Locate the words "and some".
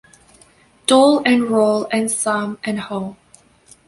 1.91-2.57